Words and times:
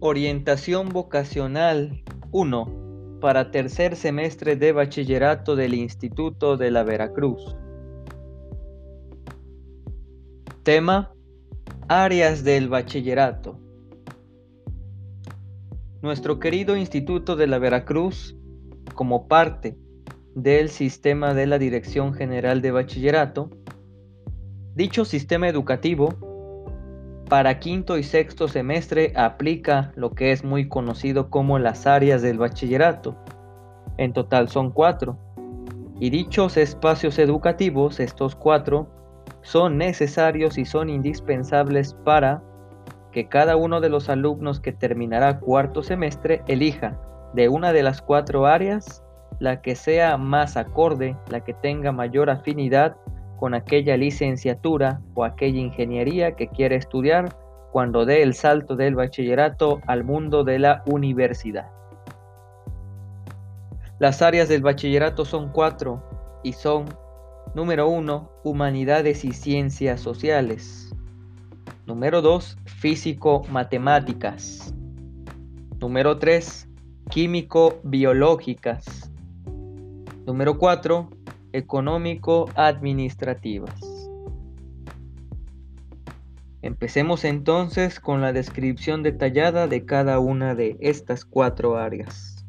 Orientación 0.00 0.90
vocacional 0.90 2.04
1 2.30 3.18
para 3.20 3.50
tercer 3.50 3.96
semestre 3.96 4.54
de 4.54 4.70
bachillerato 4.70 5.56
del 5.56 5.74
Instituto 5.74 6.56
de 6.56 6.70
la 6.70 6.84
Veracruz. 6.84 7.56
Tema 10.62 11.12
Áreas 11.88 12.44
del 12.44 12.68
bachillerato. 12.68 13.58
Nuestro 16.00 16.38
querido 16.38 16.76
Instituto 16.76 17.34
de 17.34 17.48
la 17.48 17.58
Veracruz, 17.58 18.36
como 18.94 19.26
parte 19.26 19.76
del 20.36 20.68
sistema 20.68 21.34
de 21.34 21.48
la 21.48 21.58
Dirección 21.58 22.14
General 22.14 22.62
de 22.62 22.70
Bachillerato, 22.70 23.50
dicho 24.76 25.04
sistema 25.04 25.48
educativo 25.48 26.27
para 27.28 27.58
quinto 27.58 27.98
y 27.98 28.02
sexto 28.02 28.48
semestre 28.48 29.12
aplica 29.14 29.92
lo 29.96 30.12
que 30.12 30.32
es 30.32 30.44
muy 30.44 30.68
conocido 30.68 31.28
como 31.28 31.58
las 31.58 31.86
áreas 31.86 32.22
del 32.22 32.38
bachillerato. 32.38 33.16
En 33.98 34.12
total 34.12 34.48
son 34.48 34.70
cuatro. 34.70 35.18
Y 36.00 36.10
dichos 36.10 36.56
espacios 36.56 37.18
educativos, 37.18 38.00
estos 38.00 38.34
cuatro, 38.34 38.88
son 39.42 39.76
necesarios 39.76 40.56
y 40.56 40.64
son 40.64 40.88
indispensables 40.88 41.94
para 42.04 42.42
que 43.12 43.28
cada 43.28 43.56
uno 43.56 43.80
de 43.80 43.88
los 43.88 44.08
alumnos 44.08 44.60
que 44.60 44.72
terminará 44.72 45.40
cuarto 45.40 45.82
semestre 45.82 46.42
elija 46.46 46.98
de 47.34 47.48
una 47.48 47.72
de 47.72 47.82
las 47.82 48.00
cuatro 48.00 48.46
áreas 48.46 49.02
la 49.38 49.60
que 49.60 49.74
sea 49.74 50.16
más 50.16 50.56
acorde, 50.56 51.16
la 51.30 51.40
que 51.40 51.54
tenga 51.54 51.92
mayor 51.92 52.30
afinidad 52.30 52.96
con 53.38 53.54
aquella 53.54 53.96
licenciatura 53.96 55.00
o 55.14 55.24
aquella 55.24 55.60
ingeniería 55.60 56.32
que 56.32 56.48
quiere 56.48 56.76
estudiar 56.76 57.34
cuando 57.72 58.04
dé 58.04 58.22
el 58.22 58.34
salto 58.34 58.76
del 58.76 58.94
bachillerato 58.94 59.80
al 59.86 60.04
mundo 60.04 60.44
de 60.44 60.58
la 60.58 60.82
universidad. 60.86 61.70
Las 63.98 64.22
áreas 64.22 64.48
del 64.48 64.62
bachillerato 64.62 65.24
son 65.24 65.50
cuatro 65.52 66.02
y 66.42 66.52
son, 66.52 66.86
número 67.54 67.88
uno, 67.88 68.30
humanidades 68.44 69.24
y 69.24 69.32
ciencias 69.32 70.00
sociales. 70.00 70.94
Número 71.86 72.22
dos, 72.22 72.56
físico-matemáticas. 72.64 74.74
Número 75.80 76.18
tres, 76.18 76.68
químico-biológicas. 77.10 79.10
Número 80.26 80.58
cuatro, 80.58 81.08
económico-administrativas. 81.58 84.08
Empecemos 86.62 87.24
entonces 87.24 88.00
con 88.00 88.20
la 88.20 88.32
descripción 88.32 89.02
detallada 89.02 89.68
de 89.68 89.84
cada 89.84 90.18
una 90.18 90.54
de 90.54 90.76
estas 90.80 91.24
cuatro 91.24 91.76
áreas. 91.76 92.46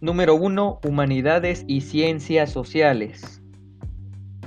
Número 0.00 0.34
1. 0.34 0.80
Humanidades 0.84 1.64
y 1.66 1.80
ciencias 1.80 2.52
sociales. 2.52 3.40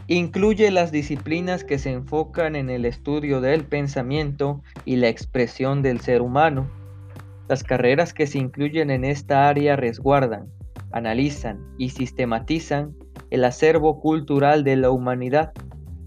Incluye 0.07 0.71
las 0.71 0.91
disciplinas 0.91 1.65
que 1.65 1.79
se 1.79 1.91
enfocan 1.91 2.55
en 2.55 2.69
el 2.69 2.85
estudio 2.85 3.41
del 3.41 3.65
pensamiento 3.65 4.61
y 4.85 4.97
la 4.97 5.09
expresión 5.09 5.81
del 5.81 5.99
ser 5.99 6.21
humano 6.21 6.69
las 7.49 7.63
carreras 7.63 8.13
que 8.13 8.27
se 8.27 8.39
incluyen 8.39 8.89
en 8.89 9.05
esta 9.05 9.47
área 9.47 9.75
resguardan, 9.75 10.51
analizan 10.91 11.59
y 11.77 11.89
sistematizan 11.89 12.95
el 13.29 13.43
acervo 13.45 13.99
cultural 13.99 14.63
de 14.63 14.75
la 14.75 14.91
humanidad, 14.91 15.53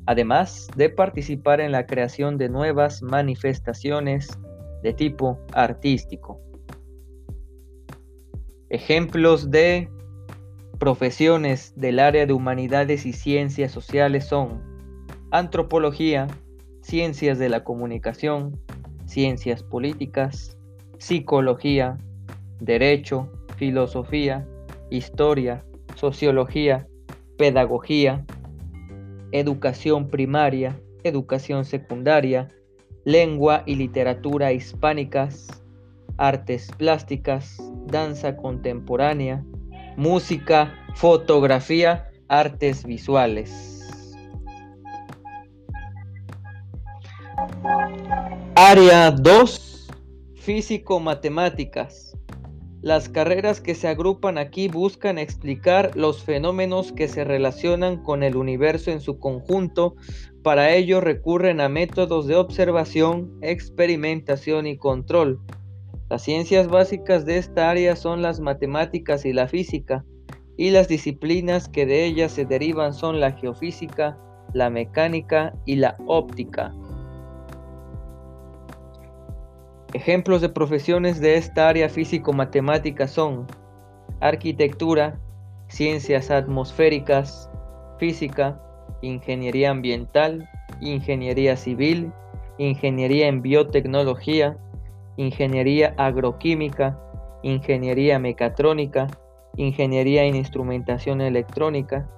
además 0.06 0.68
de 0.76 0.90
participar 0.90 1.60
en 1.60 1.72
la 1.72 1.86
creación 1.86 2.38
de 2.38 2.48
nuevas 2.48 3.02
manifestaciones 3.02 4.38
de 4.82 4.92
tipo 4.92 5.38
artístico. 5.52 6.40
Ejemplos 8.68 9.50
de 9.50 9.88
profesiones 10.78 11.74
del 11.76 11.98
área 11.98 12.24
de 12.24 12.32
humanidades 12.32 13.04
y 13.04 13.12
ciencias 13.12 13.72
sociales 13.72 14.26
son 14.26 14.62
antropología, 15.30 16.26
ciencias 16.80 17.38
de 17.38 17.48
la 17.48 17.64
comunicación, 17.64 18.58
ciencias 19.06 19.62
políticas, 19.62 20.56
psicología, 21.00 21.96
derecho, 22.60 23.32
filosofía, 23.56 24.46
historia, 24.90 25.64
sociología, 25.96 26.86
pedagogía, 27.38 28.24
educación 29.32 30.08
primaria, 30.08 30.78
educación 31.02 31.64
secundaria, 31.64 32.48
lengua 33.04 33.62
y 33.64 33.76
literatura 33.76 34.52
hispánicas, 34.52 35.48
artes 36.18 36.70
plásticas, 36.76 37.56
danza 37.86 38.36
contemporánea, 38.36 39.42
música, 39.96 40.74
fotografía, 40.94 42.10
artes 42.28 42.84
visuales. 42.84 43.78
Área 48.54 49.10
2 49.10 49.69
Físico-matemáticas. 50.40 52.16
Las 52.80 53.10
carreras 53.10 53.60
que 53.60 53.74
se 53.74 53.88
agrupan 53.88 54.38
aquí 54.38 54.68
buscan 54.68 55.18
explicar 55.18 55.94
los 55.96 56.24
fenómenos 56.24 56.92
que 56.92 57.08
se 57.08 57.24
relacionan 57.24 58.02
con 58.02 58.22
el 58.22 58.36
universo 58.36 58.90
en 58.90 59.02
su 59.02 59.18
conjunto. 59.18 59.96
Para 60.42 60.72
ello 60.72 61.02
recurren 61.02 61.60
a 61.60 61.68
métodos 61.68 62.26
de 62.26 62.36
observación, 62.36 63.38
experimentación 63.42 64.66
y 64.66 64.78
control. 64.78 65.40
Las 66.08 66.22
ciencias 66.22 66.68
básicas 66.68 67.26
de 67.26 67.36
esta 67.36 67.68
área 67.68 67.94
son 67.94 68.22
las 68.22 68.40
matemáticas 68.40 69.26
y 69.26 69.34
la 69.34 69.46
física, 69.46 70.06
y 70.56 70.70
las 70.70 70.88
disciplinas 70.88 71.68
que 71.68 71.84
de 71.84 72.06
ellas 72.06 72.32
se 72.32 72.46
derivan 72.46 72.94
son 72.94 73.20
la 73.20 73.32
geofísica, 73.32 74.18
la 74.54 74.70
mecánica 74.70 75.52
y 75.66 75.76
la 75.76 75.98
óptica. 76.06 76.74
Ejemplos 79.92 80.40
de 80.40 80.48
profesiones 80.48 81.20
de 81.20 81.34
esta 81.34 81.68
área 81.68 81.88
físico-matemática 81.88 83.08
son 83.08 83.48
arquitectura, 84.20 85.18
ciencias 85.66 86.30
atmosféricas, 86.30 87.50
física, 87.98 88.60
ingeniería 89.02 89.70
ambiental, 89.70 90.48
ingeniería 90.80 91.56
civil, 91.56 92.12
ingeniería 92.58 93.26
en 93.26 93.42
biotecnología, 93.42 94.56
ingeniería 95.16 95.92
agroquímica, 95.96 96.96
ingeniería 97.42 98.20
mecatrónica, 98.20 99.08
ingeniería 99.56 100.22
en 100.22 100.36
instrumentación 100.36 101.20
electrónica, 101.20 102.08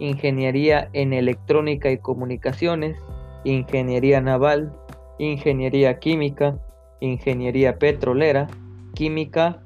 ingeniería 0.00 0.88
en 0.94 1.12
electrónica 1.12 1.92
y 1.92 1.98
comunicaciones, 1.98 2.98
ingeniería 3.44 4.20
naval, 4.20 4.72
ingeniería 5.18 6.00
química, 6.00 6.58
ingeniería 7.00 7.78
petrolera, 7.78 8.46
química 8.94 9.62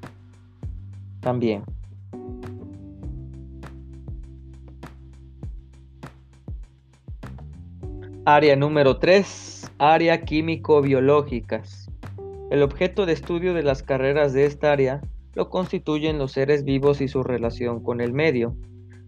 también. 1.20 1.64
Área 8.26 8.56
número 8.56 8.96
3, 8.96 9.72
área 9.78 10.22
químico-biológicas. 10.22 11.90
El 12.50 12.62
objeto 12.62 13.04
de 13.04 13.12
estudio 13.12 13.52
de 13.52 13.62
las 13.62 13.82
carreras 13.82 14.32
de 14.32 14.46
esta 14.46 14.72
área 14.72 15.02
lo 15.34 15.50
constituyen 15.50 16.18
los 16.18 16.32
seres 16.32 16.64
vivos 16.64 17.00
y 17.00 17.08
su 17.08 17.22
relación 17.22 17.82
con 17.82 18.00
el 18.00 18.12
medio. 18.12 18.56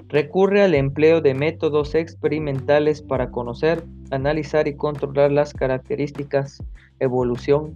Recurre 0.09 0.63
al 0.63 0.75
empleo 0.75 1.21
de 1.21 1.35
métodos 1.35 1.95
experimentales 1.95 3.01
para 3.03 3.31
conocer, 3.31 3.85
analizar 4.11 4.69
y 4.69 4.75
controlar 4.75 5.33
las 5.33 5.55
características, 5.55 6.63
evolución, 7.01 7.75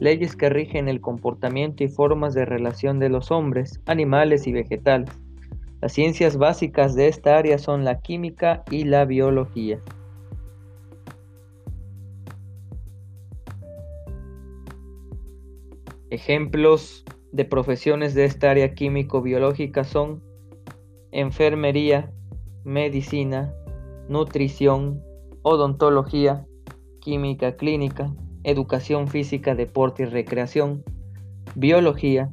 leyes 0.00 0.36
que 0.36 0.48
rigen 0.48 0.88
el 0.88 1.00
comportamiento 1.00 1.84
y 1.84 1.88
formas 1.88 2.34
de 2.34 2.44
relación 2.44 2.98
de 2.98 3.08
los 3.08 3.30
hombres, 3.30 3.80
animales 3.86 4.46
y 4.46 4.52
vegetales. 4.52 5.10
Las 5.80 5.92
ciencias 5.92 6.36
básicas 6.36 6.94
de 6.94 7.08
esta 7.08 7.38
área 7.38 7.58
son 7.58 7.84
la 7.84 8.00
química 8.00 8.64
y 8.70 8.84
la 8.84 9.04
biología. 9.04 9.80
Ejemplos 16.10 17.04
de 17.32 17.44
profesiones 17.44 18.14
de 18.14 18.24
esta 18.24 18.50
área 18.50 18.74
químico-biológica 18.74 19.84
son 19.84 20.22
enfermería, 21.12 22.10
medicina, 22.64 23.54
nutrición, 24.08 25.02
odontología, 25.42 26.46
química 27.00 27.56
clínica, 27.56 28.12
educación 28.44 29.08
física, 29.08 29.54
deporte 29.54 30.04
y 30.04 30.06
recreación, 30.06 30.84
biología, 31.54 32.30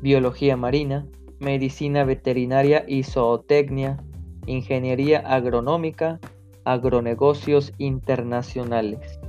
biología 0.00 0.56
marina, 0.56 1.06
medicina 1.38 2.04
veterinaria 2.04 2.84
y 2.86 3.02
zootecnia, 3.02 3.98
ingeniería 4.46 5.20
agronómica, 5.20 6.20
agronegocios 6.64 7.72
internacionales. 7.78 9.20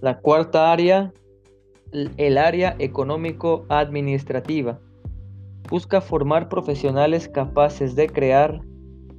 La 0.00 0.20
cuarta 0.20 0.72
área, 0.72 1.12
el 1.92 2.38
área 2.38 2.76
económico-administrativa. 2.78 4.78
Busca 5.68 6.00
formar 6.00 6.48
profesionales 6.48 7.28
capaces 7.28 7.96
de 7.96 8.08
crear, 8.08 8.60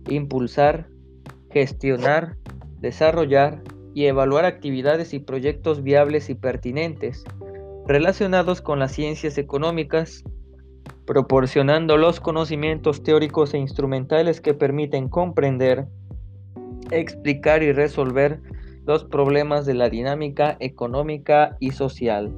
impulsar, 0.08 0.88
gestionar, 1.52 2.38
desarrollar 2.80 3.62
y 3.94 4.06
evaluar 4.06 4.46
actividades 4.46 5.14
y 5.14 5.20
proyectos 5.20 5.84
viables 5.84 6.30
y 6.30 6.36
pertinentes 6.36 7.26
relacionados 7.88 8.62
con 8.62 8.80
las 8.80 8.92
ciencias 8.92 9.38
económicas, 9.38 10.24
proporcionando 11.06 11.96
los 11.98 12.20
conocimientos 12.20 13.02
teóricos 13.02 13.54
e 13.54 13.58
instrumentales 13.58 14.42
que 14.42 14.54
permiten 14.54 15.08
comprender, 15.08 15.88
explicar 16.92 17.64
y 17.64 17.72
resolver 17.72 18.42
los 18.86 19.06
problemas 19.06 19.66
de 19.66 19.74
la 19.74 19.90
dinámica 19.90 20.58
económica 20.60 21.56
y 21.60 21.72
social. 21.72 22.34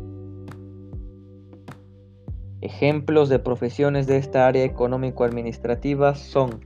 Ejemplos 2.62 3.30
de 3.30 3.40
profesiones 3.40 4.06
de 4.06 4.18
esta 4.18 4.46
área 4.46 4.66
económico-administrativa 4.66 6.14
son 6.16 6.60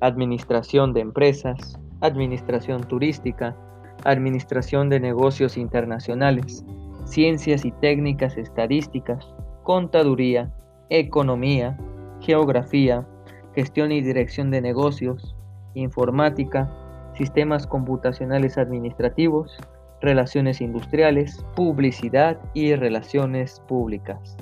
administración 0.00 0.92
de 0.92 1.02
empresas, 1.02 1.78
administración 2.00 2.82
turística, 2.82 3.56
administración 4.04 4.88
de 4.88 4.98
negocios 4.98 5.56
internacionales, 5.56 6.64
ciencias 7.04 7.64
y 7.64 7.70
técnicas 7.70 8.36
estadísticas, 8.36 9.32
contaduría, 9.62 10.52
economía, 10.88 11.78
geografía, 12.20 13.06
gestión 13.54 13.92
y 13.92 14.00
dirección 14.00 14.50
de 14.50 14.60
negocios, 14.60 15.36
informática, 15.74 16.68
sistemas 17.16 17.68
computacionales 17.68 18.58
administrativos, 18.58 19.58
relaciones 20.00 20.60
industriales, 20.60 21.44
publicidad 21.54 22.36
y 22.52 22.74
relaciones 22.74 23.60
públicas. 23.68 24.36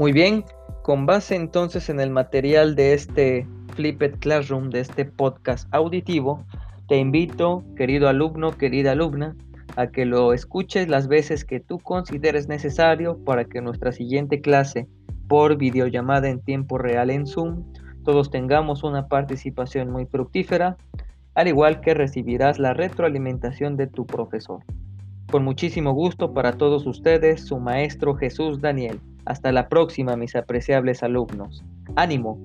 Muy 0.00 0.12
bien, 0.12 0.44
con 0.82 1.04
base 1.04 1.36
entonces 1.36 1.90
en 1.90 2.00
el 2.00 2.08
material 2.08 2.74
de 2.74 2.94
este 2.94 3.46
Flipped 3.74 4.18
Classroom, 4.20 4.70
de 4.70 4.80
este 4.80 5.04
podcast 5.04 5.68
auditivo, 5.74 6.42
te 6.88 6.96
invito, 6.96 7.62
querido 7.76 8.08
alumno, 8.08 8.56
querida 8.56 8.92
alumna, 8.92 9.36
a 9.76 9.88
que 9.88 10.06
lo 10.06 10.32
escuches 10.32 10.88
las 10.88 11.06
veces 11.06 11.44
que 11.44 11.60
tú 11.60 11.78
consideres 11.80 12.48
necesario 12.48 13.22
para 13.26 13.44
que 13.44 13.60
nuestra 13.60 13.92
siguiente 13.92 14.40
clase 14.40 14.88
por 15.28 15.58
videollamada 15.58 16.30
en 16.30 16.40
tiempo 16.40 16.78
real 16.78 17.10
en 17.10 17.26
Zoom 17.26 17.70
todos 18.02 18.30
tengamos 18.30 18.82
una 18.82 19.06
participación 19.06 19.90
muy 19.90 20.06
fructífera, 20.06 20.78
al 21.34 21.48
igual 21.48 21.82
que 21.82 21.92
recibirás 21.92 22.58
la 22.58 22.72
retroalimentación 22.72 23.76
de 23.76 23.86
tu 23.86 24.06
profesor. 24.06 24.64
Con 25.30 25.44
muchísimo 25.44 25.92
gusto 25.92 26.32
para 26.32 26.52
todos 26.52 26.86
ustedes, 26.86 27.44
su 27.44 27.58
maestro 27.58 28.14
Jesús 28.14 28.62
Daniel. 28.62 28.98
Hasta 29.24 29.52
la 29.52 29.68
próxima, 29.68 30.16
mis 30.16 30.34
apreciables 30.36 31.02
alumnos. 31.02 31.62
Ánimo, 31.96 32.38